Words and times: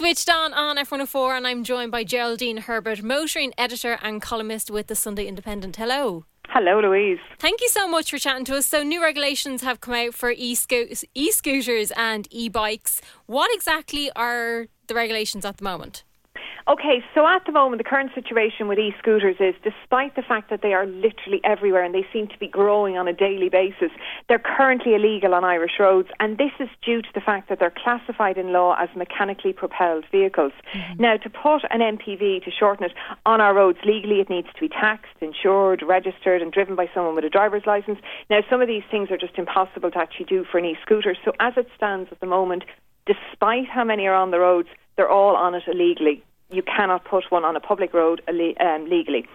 Switched 0.00 0.30
on 0.30 0.54
on 0.54 0.78
FM104, 0.78 1.36
and 1.36 1.46
I'm 1.46 1.62
joined 1.62 1.92
by 1.92 2.04
Geraldine 2.04 2.56
Herbert, 2.56 3.02
motoring 3.02 3.52
editor 3.58 3.98
and 4.02 4.22
columnist 4.22 4.70
with 4.70 4.86
the 4.86 4.94
Sunday 4.94 5.26
Independent. 5.26 5.76
Hello. 5.76 6.24
Hello, 6.48 6.80
Louise. 6.80 7.18
Thank 7.38 7.60
you 7.60 7.68
so 7.68 7.86
much 7.86 8.10
for 8.10 8.16
chatting 8.16 8.46
to 8.46 8.56
us. 8.56 8.64
So, 8.64 8.82
new 8.82 9.02
regulations 9.02 9.60
have 9.60 9.82
come 9.82 9.92
out 9.92 10.14
for 10.14 10.32
e 10.32 10.54
scooters 10.54 11.92
and 11.98 12.26
e 12.30 12.48
bikes. 12.48 13.02
What 13.26 13.54
exactly 13.54 14.10
are 14.16 14.68
the 14.86 14.94
regulations 14.94 15.44
at 15.44 15.58
the 15.58 15.64
moment? 15.64 16.04
Okay, 16.70 17.02
so 17.16 17.26
at 17.26 17.44
the 17.46 17.50
moment, 17.50 17.82
the 17.82 17.88
current 17.88 18.12
situation 18.14 18.68
with 18.68 18.78
e 18.78 18.94
scooters 18.96 19.34
is 19.40 19.56
despite 19.64 20.14
the 20.14 20.22
fact 20.22 20.50
that 20.50 20.62
they 20.62 20.72
are 20.72 20.86
literally 20.86 21.40
everywhere 21.42 21.82
and 21.82 21.92
they 21.92 22.06
seem 22.12 22.28
to 22.28 22.38
be 22.38 22.46
growing 22.46 22.96
on 22.96 23.08
a 23.08 23.12
daily 23.12 23.48
basis, 23.48 23.90
they're 24.28 24.38
currently 24.38 24.94
illegal 24.94 25.34
on 25.34 25.42
Irish 25.42 25.80
roads. 25.80 26.10
And 26.20 26.38
this 26.38 26.52
is 26.60 26.68
due 26.80 27.02
to 27.02 27.08
the 27.12 27.20
fact 27.20 27.48
that 27.48 27.58
they're 27.58 27.74
classified 27.76 28.38
in 28.38 28.52
law 28.52 28.76
as 28.78 28.88
mechanically 28.94 29.52
propelled 29.52 30.04
vehicles. 30.12 30.52
Mm-hmm. 30.72 31.02
Now, 31.02 31.16
to 31.16 31.28
put 31.28 31.64
an 31.70 31.80
MPV, 31.80 32.44
to 32.44 32.52
shorten 32.52 32.84
it, 32.84 32.92
on 33.26 33.40
our 33.40 33.52
roads 33.52 33.78
legally, 33.84 34.20
it 34.20 34.30
needs 34.30 34.46
to 34.54 34.60
be 34.60 34.68
taxed, 34.68 35.18
insured, 35.20 35.82
registered, 35.82 36.40
and 36.40 36.52
driven 36.52 36.76
by 36.76 36.88
someone 36.94 37.16
with 37.16 37.24
a 37.24 37.30
driver's 37.30 37.66
license. 37.66 37.98
Now, 38.30 38.42
some 38.48 38.62
of 38.62 38.68
these 38.68 38.84
things 38.92 39.10
are 39.10 39.18
just 39.18 39.36
impossible 39.38 39.90
to 39.90 39.98
actually 39.98 40.26
do 40.26 40.44
for 40.44 40.58
an 40.58 40.66
e 40.66 40.76
scooter. 40.82 41.16
So, 41.24 41.32
as 41.40 41.54
it 41.56 41.66
stands 41.74 42.10
at 42.12 42.20
the 42.20 42.26
moment, 42.26 42.62
despite 43.06 43.66
how 43.68 43.82
many 43.82 44.06
are 44.06 44.14
on 44.14 44.30
the 44.30 44.38
roads, 44.38 44.68
they're 44.94 45.10
all 45.10 45.34
on 45.34 45.56
it 45.56 45.64
illegally 45.66 46.22
you 46.52 46.62
cannot 46.62 47.04
put 47.04 47.30
one 47.30 47.44
on 47.44 47.56
a 47.56 47.60
public 47.60 47.94
road 47.94 48.22
um, 48.28 48.88
legally. 48.88 49.26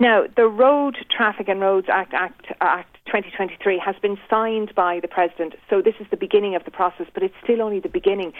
Now, 0.00 0.24
the 0.36 0.46
Road 0.46 0.96
Traffic 1.14 1.48
and 1.48 1.60
Roads 1.60 1.88
Act, 1.90 2.14
Act 2.14 2.46
Act 2.60 2.96
2023 3.06 3.78
has 3.84 3.96
been 4.00 4.18
signed 4.30 4.74
by 4.74 5.00
the 5.00 5.08
President, 5.08 5.54
so 5.68 5.82
this 5.82 5.94
is 6.00 6.06
the 6.10 6.16
beginning 6.16 6.54
of 6.54 6.64
the 6.64 6.70
process, 6.70 7.06
but 7.12 7.22
it's 7.22 7.34
still 7.42 7.60
only 7.60 7.80
the 7.80 7.88
beginning. 7.88 8.32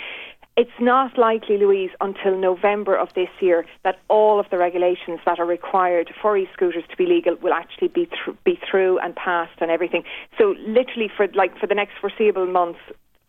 It's 0.56 0.70
not 0.80 1.16
likely, 1.16 1.56
Louise, 1.56 1.90
until 2.00 2.36
November 2.36 2.94
of 2.94 3.08
this 3.14 3.30
year 3.40 3.64
that 3.84 3.98
all 4.08 4.38
of 4.38 4.50
the 4.50 4.58
regulations 4.58 5.20
that 5.24 5.38
are 5.38 5.46
required 5.46 6.12
for 6.20 6.36
e-scooters 6.36 6.84
to 6.90 6.96
be 6.96 7.06
legal 7.06 7.36
will 7.36 7.54
actually 7.54 7.88
be 7.88 8.06
th- 8.06 8.36
be 8.44 8.60
through 8.70 8.98
and 8.98 9.16
passed 9.16 9.60
and 9.60 9.70
everything. 9.70 10.04
So, 10.36 10.54
literally, 10.66 11.10
for 11.16 11.26
like 11.28 11.58
for 11.58 11.66
the 11.66 11.74
next 11.74 11.94
foreseeable 12.00 12.46
months, 12.46 12.80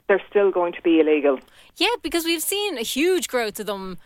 they're 0.07 0.21
still 0.29 0.51
going 0.51 0.73
to 0.73 0.81
be 0.81 0.99
illegal. 0.99 1.39
Yeah, 1.77 1.95
because 2.01 2.25
we've 2.25 2.41
seen 2.41 2.77
a 2.77 2.83
huge 2.83 3.29
growth 3.29 3.57
of 3.59 3.67
them 3.67 3.97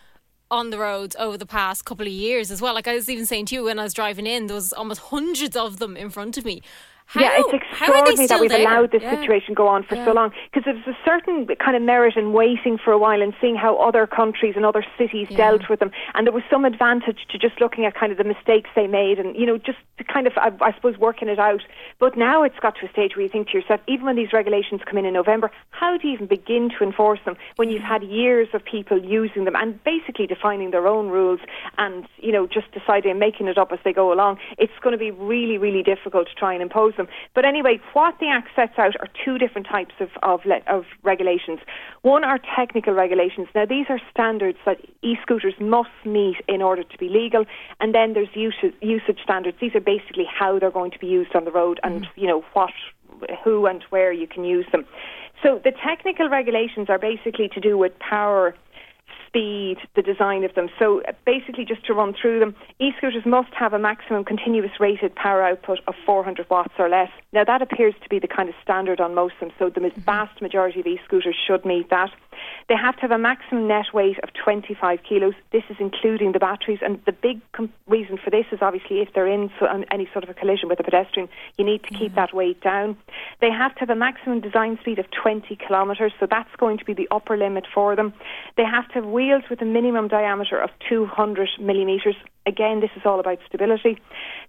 on 0.50 0.70
the 0.70 0.78
roads 0.78 1.16
over 1.20 1.38
the 1.38 1.45
past 1.45 1.86
couple 1.86 2.06
of 2.06 2.12
years 2.12 2.52
as 2.52 2.62
well. 2.62 2.73
Like 2.73 2.88
I 2.88 2.94
was 2.94 3.09
even 3.09 3.26
saying 3.26 3.48
to 3.48 3.56
you 3.56 3.64
when 3.66 3.80
I 3.80 3.84
was 3.84 3.94
driving 3.94 4.26
in, 4.26 4.48
there 4.48 4.56
was 4.56 4.73
almost 4.73 5.02
hundreds 5.02 5.56
of 5.56 5.80
them 5.80 5.98
in 5.98 6.09
front 6.09 6.38
of 6.38 6.45
me. 6.45 6.62
How, 7.08 7.22
yeah, 7.22 7.38
it's 7.38 7.53
extraordinary 7.53 8.27
that 8.27 8.41
we've 8.41 8.50
there? 8.50 8.61
allowed 8.61 8.91
this 8.91 9.02
yeah. 9.02 9.17
situation 9.17 9.53
go 9.53 9.66
on 9.66 9.83
for 9.83 9.95
yeah. 9.95 10.03
so 10.03 10.11
long 10.11 10.33
because 10.52 10.66
there's 10.66 10.86
a 10.88 10.97
certain 11.05 11.47
kind 11.55 11.77
of 11.77 11.81
merit 11.81 12.17
in 12.17 12.33
waiting 12.33 12.77
for 12.77 12.91
a 12.91 12.97
while 12.97 13.22
and 13.22 13.33
seeing 13.39 13.55
how 13.55 13.77
other 13.77 14.05
countries 14.05 14.55
and 14.58 14.66
other 14.66 14.86
cities 14.97 15.27
yeah. 15.30 15.38
dealt 15.38 15.69
with 15.69 15.80
them. 15.80 15.89
And 16.16 16.27
there 16.27 16.33
was 16.33 16.44
some 16.52 16.66
advantage 16.66 17.19
to 17.30 17.38
just 17.38 17.61
looking 17.61 17.86
at 17.86 17.95
kind 17.95 18.11
of 18.11 18.17
the 18.17 18.25
mistakes 18.25 18.69
they 18.75 18.88
made 18.88 19.19
and, 19.19 19.38
you 19.38 19.45
know, 19.45 19.58
just 19.58 19.77
kind 20.05 20.27
of, 20.27 20.33
I, 20.36 20.52
I 20.59 20.73
suppose, 20.73 20.97
working 20.97 21.30
it 21.30 21.39
out. 21.39 21.61
But 21.97 22.17
now 22.17 22.44
it's 22.44 22.59
got 22.59 22.75
to 22.81 22.86
a 22.86 22.91
stage 22.91 23.16
where 23.16 23.23
you 23.23 23.30
think 23.30 23.47
to 23.49 23.58
yourself, 23.58 23.80
even 23.88 24.05
when 24.05 24.17
these 24.17 24.33
regulations 24.33 24.81
come 24.86 24.97
in 24.97 25.05
in 25.05 25.14
November, 25.14 25.49
how 25.69 25.97
do 25.97 26.09
you 26.09 26.14
even 26.14 26.27
begin 26.27 26.69
to 26.77 26.83
enforce 26.83 27.21
them 27.23 27.38
when 27.55 27.69
you've 27.69 27.83
had 27.83 28.03
years 28.03 28.49
of 28.53 28.66
people 28.66 29.02
using 29.02 29.45
them 29.45 29.55
and 29.55 29.81
basically 29.86 30.27
defining 30.27 30.71
their 30.71 30.88
own 30.88 31.08
rules 31.08 31.39
and, 31.77 32.05
you 32.17 32.33
know, 32.33 32.47
just 32.47 32.69
deciding 32.73 33.11
and 33.11 33.19
making 33.19 33.47
it 33.47 33.58
up 33.58 33.71
as 33.71 33.80
they 33.86 33.94
go 33.94 34.11
along? 34.11 34.39
It's 34.58 34.73
going 34.81 34.92
to 34.92 34.99
be 34.99 35.11
really, 35.11 35.58
really 35.58 35.83
difficult 35.83 36.27
to 36.27 36.36
try 36.36 36.52
and 36.52 36.61
impose 36.61 36.95
them. 36.98 37.08
But 37.34 37.45
anyway, 37.45 37.80
what 37.94 38.20
the 38.20 38.28
Act 38.28 38.50
sets 38.56 38.78
out 38.78 38.95
are 39.00 39.08
two 39.23 39.38
different 39.38 39.67
types 39.67 39.94
of, 40.00 40.09
of, 40.23 40.42
of 40.67 40.86
regulations. 41.04 41.59
One 42.02 42.23
are 42.23 42.39
technical 42.56 42.94
regulations. 42.94 43.48
Now, 43.56 43.66
these 43.66 43.86
are 43.89 44.00
standards 44.12 44.58
that 44.66 44.78
e-scooters 45.02 45.54
must 45.59 45.89
meet 46.06 46.38
in 46.48 46.62
order 46.62 46.84
to 46.84 46.98
be 46.98 47.09
legal. 47.09 47.45
And 47.80 47.95
then 47.95 48.14
there's 48.14 48.30
usage, 48.34 48.76
usage 48.81 49.20
standards. 49.23 49.58
These 49.62 49.76
are 49.76 49.81
basically 49.81 50.26
how 50.26 50.59
they're 50.59 50.72
going 50.72 50.92
to 50.92 51.00
be 51.00 51.08
used 51.08 51.36
on 51.36 51.45
the 51.45 51.52
road 51.52 51.80
and, 51.84 52.04
mm. 52.04 52.08
you 52.16 52.27
know, 52.27 52.44
what, 52.54 52.73
who 53.44 53.66
and 53.66 53.83
where 53.89 54.11
you 54.11 54.27
can 54.27 54.44
use 54.44 54.66
them. 54.71 54.86
So 55.44 55.61
the 55.64 55.71
technical 55.71 56.30
regulations 56.30 56.89
are 56.89 56.98
basically 56.98 57.48
to 57.50 57.60
do 57.60 57.77
with 57.77 57.98
power 58.00 58.55
speed, 59.27 59.77
the 59.95 60.02
design 60.02 60.43
of 60.43 60.55
them. 60.55 60.70
So 60.80 61.02
uh, 61.02 61.11
basically, 61.26 61.65
just 61.65 61.86
to 61.86 61.93
run 61.93 62.14
through 62.20 62.39
them, 62.39 62.55
e-scooters 62.80 63.26
must 63.26 63.54
have 63.54 63.73
a 63.73 63.80
maximum 63.80 64.23
continuous 64.23 64.80
rated 64.80 65.14
power 65.15 65.43
output 65.43 65.80
of 65.88 65.95
400 66.05 66.49
watts 66.49 66.73
or 66.80 66.89
less. 66.89 67.11
Now 67.33 67.43
that 67.43 67.61
appears 67.61 67.93
to 68.04 68.10
be 68.10 68.20
the 68.20 68.27
kind 68.27 68.49
of 68.49 68.55
standard 68.64 68.99
on 68.99 69.14
most 69.14 69.33
of 69.36 69.49
them, 69.49 69.52
so 69.60 69.70
the 69.70 69.80
mm-hmm. 69.80 70.02
vast 70.02 70.42
majority 70.42 70.80
of 70.80 70.88
e-scooters 70.88 71.36
should 71.48 71.65
meet 71.65 71.89
that. 71.89 72.10
They 72.70 72.76
have 72.76 72.95
to 72.95 73.02
have 73.02 73.11
a 73.11 73.17
maximum 73.17 73.67
net 73.67 73.94
weight 73.94 74.17
of 74.23 74.30
25 74.33 75.00
kilos. 75.08 75.33
This 75.52 75.64
is 75.70 75.78
including 75.80 76.33
the 76.33 76.39
batteries, 76.39 76.80
and 76.82 77.00
the 77.05 77.14
big 77.14 77.39
com- 77.54 77.72
reason 77.88 78.17
for 78.17 78.30
this 78.30 78.45
is 78.52 78.60
obviously 78.61 79.00
if 79.00 79.14
they're 79.14 79.28
in 79.28 79.50
so, 79.60 79.67
any 79.89 80.10
sort 80.11 80.23
of 80.26 80.30
a 80.30 80.33
collision 80.33 80.67
with 80.67 80.80
a 80.80 80.83
pedestrian, 80.83 81.30
you 81.58 81.64
need 81.64 81.83
to 81.83 81.89
keep 81.89 82.11
mm. 82.11 82.16
that 82.16 82.33
weight 82.33 82.60
down. 82.61 82.98
They 83.39 83.52
have 83.52 83.73
to 83.76 83.80
have 83.80 83.89
a 83.89 83.95
maximum 83.95 84.42
design 84.42 84.77
speed 84.82 85.00
of 85.00 85.06
20 85.11 85.56
kilometres, 85.56 86.11
so 86.20 86.27
that's 86.30 86.54
going 86.58 86.77
to 86.80 86.86
be 86.86 86.94
the 86.94 87.08
upper 87.10 87.38
limit 87.38 87.66
for 87.73 87.95
them. 87.95 88.14
They 88.58 88.66
have 88.66 88.88
to 88.89 88.94
have 88.95 89.06
wheels 89.06 89.44
with 89.50 89.61
a 89.61 89.66
minimum 89.66 90.10
diameter 90.10 90.60
of 90.60 90.70
200 90.89 91.50
millimetres. 91.60 92.16
Again, 92.47 92.80
this 92.80 92.91
is 92.95 93.02
all 93.05 93.19
about 93.19 93.39
stability. 93.45 93.99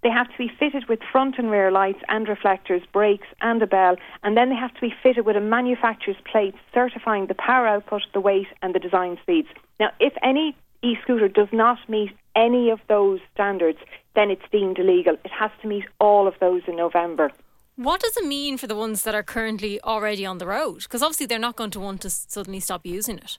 They 0.03 0.09
have 0.09 0.31
to 0.31 0.37
be 0.37 0.49
fitted 0.57 0.87
with 0.87 0.99
front 1.11 1.37
and 1.37 1.51
rear 1.51 1.69
lights 1.69 1.99
and 2.07 2.29
reflectors, 2.29 2.81
brakes, 2.93 3.27
and 3.41 3.61
a 3.61 3.67
bell, 3.67 3.97
and 4.23 4.37
then 4.37 4.49
they 4.49 4.55
have 4.55 4.73
to 4.75 4.81
be 4.81 4.93
fitted 5.03 5.25
with 5.25 5.35
a 5.35 5.41
manufacturer's 5.41 6.15
plate 6.31 6.55
certifying 6.73 7.27
the 7.27 7.35
power 7.35 7.67
output, 7.67 8.03
the 8.13 8.21
weight, 8.21 8.47
and 8.61 8.73
the 8.73 8.79
design 8.79 9.17
speeds. 9.21 9.49
Now, 9.81 9.89
if 9.99 10.13
any 10.23 10.55
e 10.81 10.95
scooter 11.03 11.27
does 11.27 11.49
not 11.51 11.77
meet 11.89 12.11
any 12.37 12.69
of 12.69 12.79
those 12.87 13.19
standards, 13.33 13.79
then 14.15 14.31
it's 14.31 14.49
deemed 14.49 14.79
illegal. 14.79 15.15
It 15.25 15.31
has 15.31 15.51
to 15.61 15.67
meet 15.67 15.83
all 15.99 16.25
of 16.25 16.35
those 16.39 16.61
in 16.67 16.77
November. 16.77 17.31
What 17.75 17.99
does 17.99 18.15
it 18.15 18.25
mean 18.25 18.57
for 18.57 18.67
the 18.67 18.75
ones 18.75 19.03
that 19.03 19.15
are 19.15 19.23
currently 19.23 19.81
already 19.81 20.25
on 20.25 20.37
the 20.37 20.47
road? 20.47 20.83
Because 20.83 21.03
obviously 21.03 21.25
they're 21.25 21.39
not 21.39 21.57
going 21.57 21.71
to 21.71 21.79
want 21.81 22.01
to 22.01 22.09
suddenly 22.09 22.61
stop 22.61 22.85
using 22.85 23.17
it. 23.17 23.37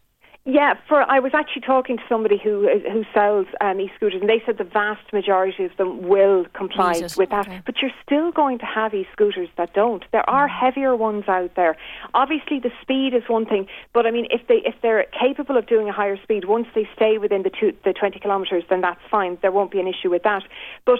Yeah, 0.50 0.74
for 0.88 1.08
I 1.08 1.20
was 1.20 1.30
actually 1.32 1.62
talking 1.62 1.96
to 1.96 2.02
somebody 2.08 2.36
who 2.36 2.68
who 2.90 3.04
sells 3.14 3.46
um, 3.60 3.78
e-scooters, 3.78 4.20
and 4.20 4.28
they 4.28 4.42
said 4.44 4.58
the 4.58 4.64
vast 4.64 5.12
majority 5.12 5.64
of 5.64 5.76
them 5.76 6.08
will 6.08 6.44
comply 6.54 7.00
with 7.16 7.30
that. 7.30 7.46
Okay. 7.46 7.62
But 7.64 7.76
you're 7.80 7.92
still 8.04 8.32
going 8.32 8.58
to 8.58 8.64
have 8.66 8.92
e-scooters 8.92 9.48
that 9.56 9.74
don't. 9.74 10.04
There 10.10 10.28
are 10.28 10.48
mm. 10.48 10.60
heavier 10.60 10.96
ones 10.96 11.24
out 11.28 11.54
there. 11.54 11.76
Obviously, 12.14 12.58
the 12.58 12.72
speed 12.82 13.14
is 13.14 13.22
one 13.28 13.46
thing, 13.46 13.68
but 13.92 14.06
I 14.06 14.10
mean, 14.10 14.26
if 14.30 14.44
they 14.48 14.60
if 14.64 14.74
they're 14.82 15.06
capable 15.18 15.56
of 15.56 15.68
doing 15.68 15.88
a 15.88 15.92
higher 15.92 16.20
speed, 16.20 16.46
once 16.46 16.66
they 16.74 16.88
stay 16.96 17.18
within 17.18 17.44
the 17.44 17.50
two, 17.50 17.72
the 17.84 17.92
20 17.92 18.18
kilometres, 18.18 18.64
then 18.68 18.80
that's 18.80 19.00
fine. 19.08 19.38
There 19.42 19.52
won't 19.52 19.70
be 19.70 19.78
an 19.78 19.86
issue 19.86 20.10
with 20.10 20.24
that. 20.24 20.42
But 20.84 20.98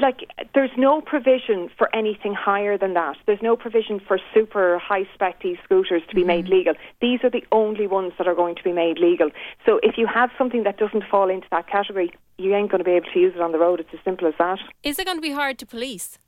like 0.00 0.28
there's 0.54 0.70
no 0.76 1.00
provision 1.00 1.68
for 1.76 1.94
anything 1.94 2.34
higher 2.34 2.78
than 2.78 2.94
that. 2.94 3.16
There's 3.26 3.42
no 3.42 3.56
provision 3.56 4.00
for 4.00 4.18
super 4.32 4.78
high 4.78 5.08
spec 5.14 5.42
scooters 5.64 6.02
to 6.08 6.14
be 6.14 6.20
mm-hmm. 6.20 6.28
made 6.28 6.48
legal. 6.48 6.74
These 7.00 7.20
are 7.24 7.30
the 7.30 7.44
only 7.50 7.86
ones 7.86 8.12
that 8.18 8.28
are 8.28 8.34
going 8.34 8.54
to 8.56 8.62
be 8.62 8.72
made 8.72 8.98
legal. 8.98 9.30
So 9.66 9.80
if 9.82 9.98
you 9.98 10.06
have 10.06 10.30
something 10.38 10.62
that 10.64 10.78
doesn't 10.78 11.04
fall 11.10 11.28
into 11.28 11.46
that 11.50 11.66
category, 11.68 12.12
you 12.38 12.54
ain't 12.54 12.70
going 12.70 12.78
to 12.78 12.84
be 12.84 12.92
able 12.92 13.10
to 13.12 13.18
use 13.18 13.34
it 13.34 13.40
on 13.40 13.52
the 13.52 13.58
road. 13.58 13.80
It's 13.80 13.90
as 13.92 14.00
simple 14.04 14.28
as 14.28 14.34
that. 14.38 14.58
Is 14.82 14.98
it 14.98 15.04
going 15.04 15.18
to 15.18 15.22
be 15.22 15.32
hard 15.32 15.58
to 15.58 15.66
police? 15.66 16.18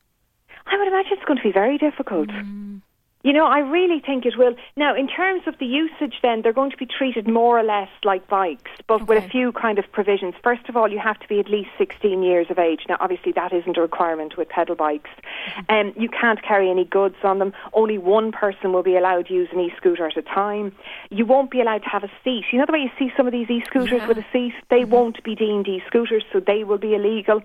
I 0.66 0.76
would 0.76 0.88
imagine 0.88 1.12
it's 1.12 1.25
going 1.25 1.38
to 1.38 1.42
be 1.42 1.53
very 1.53 1.78
difficult. 1.78 2.28
Mm. 2.28 2.81
You 3.24 3.32
know, 3.32 3.46
I 3.46 3.60
really 3.60 4.00
think 4.00 4.26
it 4.26 4.36
will. 4.36 4.54
Now, 4.76 4.94
in 4.94 5.08
terms 5.08 5.44
of 5.46 5.58
the 5.58 5.64
usage, 5.64 6.16
then, 6.22 6.42
they're 6.42 6.52
going 6.52 6.70
to 6.70 6.76
be 6.76 6.84
treated 6.84 7.26
more 7.26 7.58
or 7.58 7.62
less 7.62 7.88
like 8.04 8.28
bikes, 8.28 8.70
but 8.86 8.96
okay. 8.96 9.04
with 9.04 9.24
a 9.24 9.28
few 9.28 9.50
kind 9.52 9.78
of 9.78 9.90
provisions. 9.92 10.34
First 10.42 10.68
of 10.68 10.76
all, 10.76 10.92
you 10.92 10.98
have 10.98 11.18
to 11.20 11.26
be 11.26 11.40
at 11.40 11.48
least 11.48 11.70
16 11.78 12.22
years 12.22 12.48
of 12.50 12.58
age. 12.58 12.82
Now, 12.86 12.98
obviously, 13.00 13.32
that 13.32 13.54
isn't 13.54 13.78
a 13.78 13.80
requirement 13.80 14.36
with 14.36 14.50
pedal 14.50 14.74
bikes. 14.74 15.08
Mm-hmm. 15.56 15.74
Um, 15.74 15.94
you 15.96 16.10
can't 16.10 16.42
carry 16.42 16.70
any 16.70 16.84
goods 16.84 17.16
on 17.22 17.38
them. 17.38 17.54
Only 17.72 17.96
one 17.96 18.30
person 18.30 18.74
will 18.74 18.82
be 18.82 18.94
allowed 18.94 19.28
to 19.28 19.32
use 19.32 19.48
an 19.52 19.60
e 19.60 19.72
scooter 19.74 20.06
at 20.06 20.18
a 20.18 20.22
time. 20.22 20.72
You 21.10 21.24
won't 21.24 21.50
be 21.50 21.62
allowed 21.62 21.84
to 21.84 21.88
have 21.88 22.04
a 22.04 22.10
seat. 22.22 22.44
You 22.52 22.58
know 22.58 22.66
the 22.66 22.72
way 22.72 22.80
you 22.80 22.91
see 22.98 23.10
some 23.16 23.26
of 23.26 23.32
these 23.32 23.48
e 23.48 23.62
scooters 23.66 24.02
yeah. 24.02 24.06
with 24.06 24.18
a 24.18 24.26
seat? 24.34 24.52
They 24.68 24.80
mm-hmm. 24.82 24.91
won't 24.91 25.24
be 25.24 25.34
deemed 25.34 25.66
e 25.66 25.82
scooters, 25.86 26.24
so 26.30 26.41
they 26.41 26.62
will 26.62 26.78
be 26.78 26.94
illegal. 26.94 27.41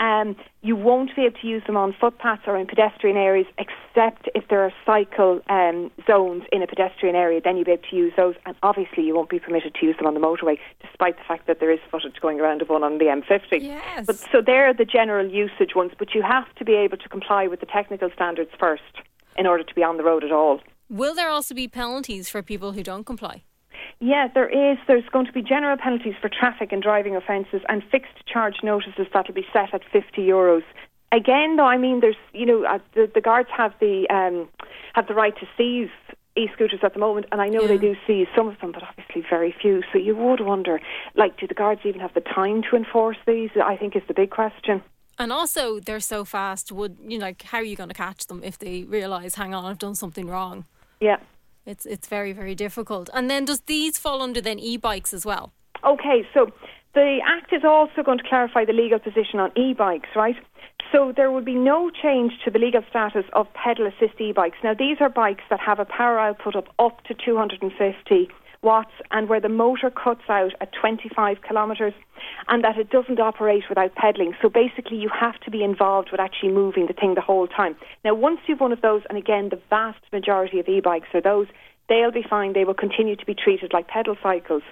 Um, 0.00 0.36
you 0.62 0.76
won't 0.76 1.14
be 1.14 1.22
able 1.22 1.38
to 1.40 1.46
use 1.46 1.62
them 1.66 1.76
on 1.76 1.94
footpaths 2.00 2.42
or 2.46 2.56
in 2.56 2.66
pedestrian 2.66 3.16
areas 3.16 3.46
except 3.58 4.28
if 4.34 4.48
there 4.48 4.62
are 4.62 4.72
cycle 4.84 5.40
um, 5.48 5.90
zones 6.06 6.44
in 6.52 6.62
a 6.62 6.66
pedestrian 6.66 7.14
area, 7.14 7.40
then 7.42 7.56
you'll 7.56 7.64
be 7.64 7.72
able 7.72 7.88
to 7.90 7.96
use 7.96 8.12
those. 8.16 8.34
And 8.46 8.56
obviously, 8.62 9.04
you 9.04 9.14
won't 9.14 9.30
be 9.30 9.38
permitted 9.38 9.74
to 9.74 9.86
use 9.86 9.96
them 9.96 10.06
on 10.06 10.14
the 10.14 10.20
motorway, 10.20 10.58
despite 10.80 11.16
the 11.18 11.24
fact 11.24 11.46
that 11.46 11.60
there 11.60 11.70
is 11.70 11.80
footage 11.90 12.20
going 12.20 12.40
around 12.40 12.62
of 12.62 12.68
one 12.68 12.82
on 12.82 12.98
the 12.98 13.06
M50. 13.06 13.62
Yes. 13.62 14.06
But, 14.06 14.16
so 14.16 14.40
they're 14.44 14.74
the 14.74 14.84
general 14.84 15.28
usage 15.28 15.74
ones, 15.74 15.92
but 15.98 16.14
you 16.14 16.22
have 16.22 16.52
to 16.56 16.64
be 16.64 16.74
able 16.74 16.96
to 16.96 17.08
comply 17.08 17.46
with 17.46 17.60
the 17.60 17.66
technical 17.66 18.10
standards 18.14 18.50
first 18.58 18.82
in 19.36 19.46
order 19.46 19.64
to 19.64 19.74
be 19.74 19.82
on 19.82 19.96
the 19.96 20.04
road 20.04 20.24
at 20.24 20.32
all. 20.32 20.60
Will 20.88 21.14
there 21.14 21.30
also 21.30 21.54
be 21.54 21.68
penalties 21.68 22.28
for 22.28 22.42
people 22.42 22.72
who 22.72 22.82
don't 22.82 23.04
comply? 23.04 23.44
Yeah, 24.04 24.26
there 24.34 24.48
is. 24.48 24.78
There's 24.88 25.08
going 25.12 25.26
to 25.26 25.32
be 25.32 25.42
general 25.42 25.76
penalties 25.76 26.14
for 26.20 26.28
traffic 26.28 26.72
and 26.72 26.82
driving 26.82 27.14
offences 27.14 27.60
and 27.68 27.84
fixed 27.88 28.26
charge 28.26 28.56
notices 28.64 29.06
that'll 29.14 29.32
be 29.32 29.46
set 29.52 29.72
at 29.72 29.82
50 29.92 30.20
euros. 30.22 30.64
Again, 31.12 31.54
though, 31.54 31.66
I 31.66 31.78
mean, 31.78 32.00
there's, 32.00 32.16
you 32.32 32.44
know, 32.44 32.64
uh, 32.64 32.80
the, 32.94 33.08
the 33.14 33.20
guards 33.20 33.48
have 33.56 33.72
the 33.78 34.08
um, 34.10 34.48
have 34.94 35.06
the 35.06 35.14
right 35.14 35.34
to 35.38 35.46
seize 35.56 35.88
e-scooters 36.36 36.80
at 36.82 36.94
the 36.94 36.98
moment, 36.98 37.26
and 37.30 37.40
I 37.40 37.48
know 37.48 37.60
Yeah. 37.60 37.68
they 37.68 37.78
do 37.78 37.94
see 38.04 38.26
some 38.34 38.48
of 38.48 38.58
them, 38.60 38.72
but 38.72 38.82
obviously 38.82 39.22
very 39.30 39.54
few. 39.62 39.82
So 39.92 39.98
you 39.98 40.16
would 40.16 40.40
wonder, 40.40 40.80
like, 41.14 41.38
do 41.38 41.46
the 41.46 41.54
guards 41.54 41.82
even 41.84 42.00
have 42.00 42.14
the 42.14 42.22
time 42.22 42.62
to 42.70 42.76
enforce 42.76 43.18
these? 43.24 43.50
I 43.64 43.76
think 43.76 43.94
is 43.94 44.02
the 44.08 44.14
big 44.14 44.30
question. 44.30 44.82
And 45.16 45.30
also, 45.30 45.78
they're 45.78 46.00
so 46.00 46.24
fast. 46.24 46.72
Would 46.72 46.96
you 47.06 47.18
know, 47.20 47.26
like 47.26 47.42
how 47.42 47.58
are 47.58 47.64
you 47.64 47.76
going 47.76 47.90
to 47.90 47.94
catch 47.94 48.26
them 48.26 48.42
if 48.42 48.58
they 48.58 48.82
realise, 48.82 49.36
hang 49.36 49.54
on, 49.54 49.64
I've 49.64 49.78
done 49.78 49.94
something 49.94 50.26
wrong? 50.26 50.64
Yeah. 51.00 51.18
It's 51.64 51.86
it's 51.86 52.08
very 52.08 52.32
very 52.32 52.54
difficult. 52.54 53.08
And 53.14 53.30
then 53.30 53.44
does 53.44 53.60
these 53.62 53.98
fall 53.98 54.22
under 54.22 54.40
then 54.40 54.58
e-bikes 54.58 55.12
as 55.12 55.24
well? 55.24 55.52
Okay, 55.84 56.26
so 56.34 56.50
the 56.94 57.18
Act 57.26 57.52
is 57.52 57.62
also 57.64 58.02
going 58.02 58.18
to 58.18 58.28
clarify 58.28 58.64
the 58.64 58.72
legal 58.72 58.98
position 58.98 59.40
on 59.40 59.50
e-bikes, 59.56 60.10
right? 60.14 60.36
So 60.92 61.12
there 61.16 61.30
will 61.30 61.44
be 61.44 61.54
no 61.54 61.90
change 61.90 62.32
to 62.44 62.50
the 62.50 62.58
legal 62.58 62.82
status 62.90 63.24
of 63.32 63.46
pedal 63.54 63.86
assist 63.86 64.20
e-bikes. 64.20 64.58
Now 64.62 64.74
these 64.74 64.98
are 65.00 65.08
bikes 65.08 65.44
that 65.48 65.60
have 65.60 65.78
a 65.78 65.86
power 65.86 66.18
output 66.18 66.54
of 66.54 66.66
up 66.78 67.02
to 67.04 67.14
250 67.14 68.28
watts 68.62 68.92
and 69.10 69.28
where 69.28 69.40
the 69.40 69.48
motor 69.48 69.90
cuts 69.90 70.22
out 70.28 70.52
at 70.60 70.72
25 70.72 71.38
kilometres 71.46 71.94
and 72.48 72.62
that 72.62 72.78
it 72.78 72.90
doesn't 72.90 73.18
operate 73.18 73.64
without 73.68 73.94
pedaling. 73.94 74.34
So 74.40 74.48
basically 74.48 74.96
you 74.96 75.08
have 75.08 75.38
to 75.40 75.50
be 75.50 75.64
involved 75.64 76.10
with 76.10 76.20
actually 76.20 76.52
moving 76.52 76.86
the 76.86 76.92
thing 76.92 77.14
the 77.14 77.20
whole 77.20 77.48
time. 77.48 77.76
Now 78.04 78.14
once 78.14 78.40
you've 78.46 78.60
one 78.60 78.72
of 78.72 78.80
those, 78.80 79.02
and 79.08 79.18
again 79.18 79.48
the 79.50 79.60
vast 79.68 80.00
majority 80.12 80.60
of 80.60 80.68
e-bikes 80.68 81.08
are 81.14 81.20
those, 81.20 81.48
they'll 81.88 82.12
be 82.12 82.24
fine. 82.28 82.52
They 82.52 82.64
will 82.64 82.74
continue 82.74 83.16
to 83.16 83.26
be 83.26 83.34
treated 83.34 83.72
like 83.72 83.88
pedal 83.88 84.16
cycles. 84.22 84.62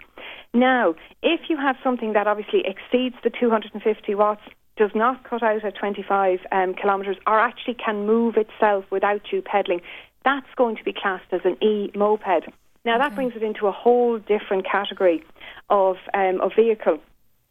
Now, 0.54 0.94
if 1.22 1.42
you 1.48 1.56
have 1.56 1.76
something 1.82 2.12
that 2.14 2.26
obviously 2.26 2.64
exceeds 2.64 3.16
the 3.22 3.30
250 3.30 4.14
watts, 4.14 4.42
does 4.76 4.90
not 4.94 5.22
cut 5.28 5.42
out 5.42 5.64
at 5.64 5.76
25 5.76 6.38
um, 6.50 6.74
kilometres, 6.74 7.16
or 7.26 7.38
actually 7.38 7.74
can 7.74 8.06
move 8.06 8.36
itself 8.36 8.84
without 8.90 9.20
you 9.30 9.42
pedalling, 9.42 9.82
that's 10.24 10.46
going 10.56 10.76
to 10.76 10.84
be 10.84 10.92
classed 10.92 11.30
as 11.32 11.40
an 11.44 11.62
e-moped. 11.62 12.48
Now, 12.84 12.98
that 12.98 13.14
brings 13.14 13.34
it 13.36 13.42
into 13.42 13.66
a 13.66 13.72
whole 13.72 14.18
different 14.18 14.66
category 14.70 15.22
of, 15.68 15.96
um, 16.14 16.40
of 16.40 16.52
vehicle 16.56 16.98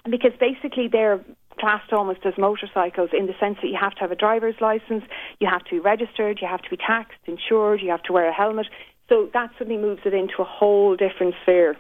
because 0.10 0.32
basically 0.40 0.88
they're 0.88 1.24
classed 1.60 1.92
almost 1.92 2.22
as 2.26 2.34
motorcycles 2.38 3.10
in 3.14 3.28
the 3.28 3.34
sense 3.40 3.58
that 3.62 3.68
you 3.68 3.78
have 3.80 3.94
to 3.94 4.00
have 4.00 4.12
a 4.12 4.16
driver's 4.16 4.56
license, 4.62 5.04
you 5.40 5.48
have 5.48 5.64
to 5.66 5.72
be 5.72 5.80
registered, 5.80 6.40
you 6.42 6.48
have 6.48 6.62
to 6.62 6.70
be 6.70 6.78
taxed, 6.78 7.20
insured, 7.26 7.82
you 7.82 7.90
have 7.90 8.04
to 8.04 8.14
wear 8.14 8.30
a 8.30 8.34
helmet. 8.34 8.68
So 9.10 9.30
that 9.34 9.52
suddenly 9.58 9.82
moves 9.82 10.02
it 10.06 10.14
into 10.14 10.36
a 10.40 10.46
whole 10.46 10.96
different 10.96 11.36
sphere. 11.42 11.76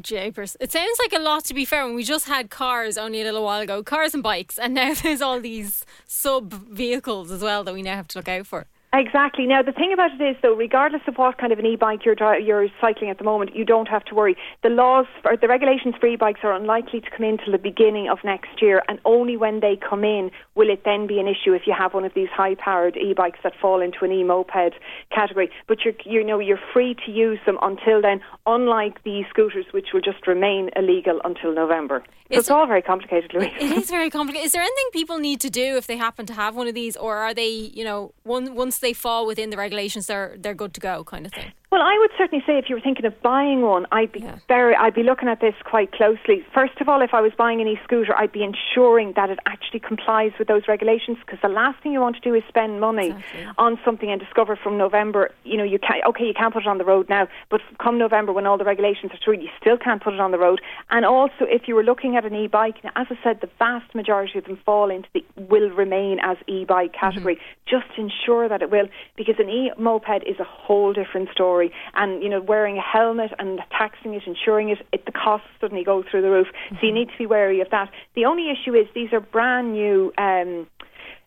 Japers. 0.00 0.56
It 0.60 0.70
sounds 0.70 0.98
like 1.00 1.12
a 1.12 1.22
lot 1.22 1.44
to 1.46 1.54
be 1.54 1.64
fair 1.64 1.84
when 1.84 1.96
we 1.96 2.04
just 2.04 2.28
had 2.28 2.50
cars 2.50 2.96
only 2.96 3.20
a 3.20 3.24
little 3.24 3.42
while 3.42 3.60
ago, 3.60 3.82
cars 3.82 4.14
and 4.14 4.22
bikes, 4.22 4.56
and 4.58 4.74
now 4.74 4.94
there's 5.02 5.20
all 5.20 5.40
these 5.40 5.84
sub 6.06 6.52
vehicles 6.52 7.32
as 7.32 7.42
well 7.42 7.64
that 7.64 7.74
we 7.74 7.82
now 7.82 7.96
have 7.96 8.08
to 8.08 8.18
look 8.18 8.28
out 8.28 8.46
for. 8.46 8.66
Exactly. 8.94 9.46
Now, 9.46 9.60
the 9.62 9.72
thing 9.72 9.92
about 9.92 10.12
it 10.18 10.22
is, 10.22 10.36
though, 10.40 10.54
regardless 10.54 11.02
of 11.06 11.16
what 11.16 11.36
kind 11.36 11.52
of 11.52 11.58
an 11.58 11.66
e-bike 11.66 12.06
you're, 12.06 12.14
dri- 12.14 12.42
you're 12.42 12.68
cycling 12.80 13.10
at 13.10 13.18
the 13.18 13.24
moment, 13.24 13.54
you 13.54 13.64
don't 13.64 13.86
have 13.86 14.02
to 14.06 14.14
worry. 14.14 14.34
The 14.62 14.70
laws, 14.70 15.04
or 15.26 15.36
the 15.36 15.46
regulations 15.46 15.94
for 16.00 16.06
e-bikes 16.06 16.40
are 16.42 16.54
unlikely 16.54 17.02
to 17.02 17.10
come 17.10 17.26
in 17.26 17.36
till 17.36 17.52
the 17.52 17.58
beginning 17.58 18.08
of 18.08 18.18
next 18.24 18.62
year, 18.62 18.82
and 18.88 18.98
only 19.04 19.36
when 19.36 19.60
they 19.60 19.76
come 19.76 20.04
in 20.04 20.30
will 20.54 20.70
it 20.70 20.82
then 20.86 21.06
be 21.06 21.20
an 21.20 21.28
issue 21.28 21.52
if 21.52 21.66
you 21.66 21.74
have 21.76 21.92
one 21.92 22.04
of 22.04 22.14
these 22.14 22.28
high-powered 22.34 22.96
e-bikes 22.96 23.40
that 23.42 23.52
fall 23.60 23.82
into 23.82 24.06
an 24.06 24.12
e-moped 24.12 24.74
category. 25.14 25.50
But 25.66 25.84
you're, 25.84 25.94
you 26.06 26.24
know, 26.24 26.38
you're 26.38 26.60
free 26.72 26.96
to 27.04 27.10
use 27.12 27.38
them 27.44 27.58
until 27.60 28.00
then, 28.00 28.22
unlike 28.46 29.04
the 29.04 29.22
scooters, 29.28 29.66
which 29.72 29.88
will 29.92 30.00
just 30.00 30.26
remain 30.26 30.70
illegal 30.76 31.20
until 31.24 31.54
November. 31.54 32.02
So 32.30 32.34
Is 32.34 32.38
it's 32.40 32.50
all 32.50 32.66
very 32.66 32.82
complicated, 32.82 33.32
Louise. 33.32 33.52
It 33.58 33.72
is 33.72 33.90
very 33.90 34.10
complicated. 34.10 34.44
Is 34.44 34.52
there 34.52 34.60
anything 34.60 34.84
people 34.92 35.18
need 35.18 35.40
to 35.40 35.48
do 35.48 35.78
if 35.78 35.86
they 35.86 35.96
happen 35.96 36.26
to 36.26 36.34
have 36.34 36.56
one 36.56 36.68
of 36.68 36.74
these, 36.74 36.94
or 36.94 37.16
are 37.16 37.32
they, 37.32 37.48
you 37.48 37.84
know, 37.84 38.12
one, 38.24 38.54
once 38.54 38.77
they 38.80 38.92
fall 38.92 39.26
within 39.26 39.50
the 39.50 39.56
regulations, 39.56 40.06
they're 40.06 40.36
they're 40.38 40.54
good 40.54 40.74
to 40.74 40.80
go, 40.80 41.04
kind 41.04 41.26
of 41.26 41.32
thing? 41.32 41.52
Well, 41.70 41.82
I 41.82 41.98
would 41.98 42.10
certainly 42.16 42.42
say 42.46 42.56
if 42.56 42.70
you 42.70 42.76
were 42.76 42.80
thinking 42.80 43.04
of 43.04 43.20
buying 43.20 43.60
one, 43.60 43.86
I'd 43.92 44.10
be 44.10 44.20
Yeah. 44.20 44.36
very, 44.48 44.74
I'd 44.74 44.94
be 44.94 45.02
looking 45.02 45.28
at 45.28 45.40
this 45.40 45.54
quite 45.64 45.92
closely. 45.92 46.40
First 46.54 46.80
of 46.80 46.88
all, 46.88 47.02
if 47.02 47.12
I 47.12 47.20
was 47.20 47.32
buying 47.36 47.60
an 47.60 47.68
e-scooter, 47.68 48.16
I'd 48.16 48.32
be 48.32 48.42
ensuring 48.42 49.12
that 49.12 49.28
it 49.28 49.38
actually 49.44 49.80
complies 49.80 50.32
with 50.38 50.48
those 50.48 50.66
regulations 50.66 51.18
because 51.20 51.40
the 51.42 51.48
last 51.50 51.82
thing 51.82 51.92
you 51.92 52.00
want 52.00 52.16
to 52.16 52.22
do 52.22 52.32
is 52.32 52.42
spend 52.48 52.80
money 52.80 53.08
Exactly. 53.08 53.46
on 53.58 53.78
something 53.84 54.10
and 54.10 54.18
discover 54.18 54.56
from 54.56 54.78
November, 54.78 55.30
you 55.44 55.58
know, 55.58 55.62
you 55.64 55.78
can't, 55.78 56.02
okay, 56.06 56.24
you 56.24 56.32
can't 56.32 56.54
put 56.54 56.62
it 56.62 56.68
on 56.68 56.78
the 56.78 56.86
road 56.86 57.06
now, 57.10 57.28
but 57.50 57.60
come 57.78 57.98
November 57.98 58.32
when 58.32 58.46
all 58.46 58.56
the 58.56 58.64
regulations 58.64 59.12
are 59.12 59.18
through, 59.22 59.38
you 59.38 59.50
still 59.60 59.76
can't 59.76 60.02
put 60.02 60.14
it 60.14 60.20
on 60.20 60.30
the 60.30 60.38
road. 60.38 60.62
And 60.88 61.04
also, 61.04 61.44
if 61.44 61.68
you 61.68 61.74
were 61.74 61.84
looking 61.84 62.16
at 62.16 62.24
an 62.24 62.34
e-bike, 62.34 62.82
now, 62.82 62.92
as 62.96 63.08
I 63.10 63.18
said, 63.22 63.42
the 63.42 63.50
vast 63.58 63.94
majority 63.94 64.38
of 64.38 64.46
them 64.46 64.58
fall 64.64 64.88
into 64.90 65.08
the, 65.12 65.22
will 65.36 65.68
remain 65.68 66.18
as 66.22 66.38
e-bike 66.46 66.92
mm-hmm. 66.92 67.00
category. 67.00 67.38
Just 67.66 67.90
ensure 67.98 68.48
that 68.48 68.62
it 68.62 68.70
will, 68.70 68.88
because 69.18 69.34
an 69.38 69.50
e-moped 69.50 70.24
is 70.26 70.40
a 70.40 70.44
whole 70.44 70.94
different 70.94 71.28
story. 71.30 71.57
And, 71.94 72.22
you 72.22 72.28
know, 72.28 72.40
wearing 72.40 72.78
a 72.78 72.82
helmet 72.82 73.32
and 73.38 73.60
taxing 73.70 74.14
it, 74.14 74.22
insuring 74.26 74.70
it, 74.70 74.78
it 74.92 75.06
the 75.06 75.12
costs 75.12 75.48
suddenly 75.60 75.84
go 75.84 76.04
through 76.08 76.22
the 76.22 76.30
roof. 76.30 76.48
So 76.70 76.86
you 76.86 76.92
need 76.92 77.08
to 77.08 77.18
be 77.18 77.26
wary 77.26 77.60
of 77.60 77.70
that. 77.70 77.90
The 78.14 78.24
only 78.24 78.46
issue 78.50 78.74
is 78.74 78.86
these 78.94 79.12
are 79.12 79.20
brand 79.20 79.72
new, 79.72 80.12
um, 80.18 80.66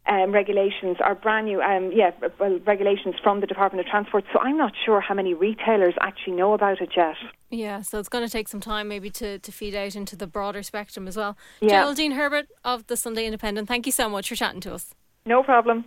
um, 0.08 0.32
regulations 0.32 0.98
are 1.00 1.16
brand 1.16 1.46
new, 1.46 1.62
um, 1.62 1.92
yeah, 1.94 2.12
well, 2.40 2.60
regulations 2.66 3.16
from 3.22 3.40
the 3.40 3.48
Department 3.48 3.86
of 3.86 3.90
Transport. 3.90 4.26
So 4.34 4.40
I'm 4.40 4.58
not 4.58 4.74
sure 4.86 5.00
how 5.00 5.14
many 5.14 5.34
retailers 5.34 5.94
actually 6.02 6.34
know 6.34 6.54
about 6.54 6.82
it 6.82 6.90
yet. 6.96 7.16
Yeah, 7.50 7.82
so 7.82 8.00
it's 8.00 8.10
going 8.10 8.26
to 8.26 8.32
take 8.32 8.48
some 8.48 8.62
time 8.62 8.88
maybe 8.88 9.10
to, 9.12 9.40
to 9.40 9.52
feed 9.52 9.76
out 9.76 9.96
into 9.96 10.16
the 10.16 10.28
broader 10.28 10.64
spectrum 10.64 11.08
as 11.08 11.18
well. 11.18 11.38
Yeah. 11.60 11.82
Geraldine 11.82 12.14
Herbert 12.14 12.48
of 12.64 12.88
the 12.88 12.98
Sunday 12.98 13.26
Independent, 13.26 13.68
thank 13.68 13.86
you 13.86 13.92
so 13.92 14.10
much 14.10 14.30
for 14.30 14.36
chatting 14.36 14.62
to 14.62 14.74
us. 14.74 14.94
No 15.26 15.44
problem. 15.44 15.80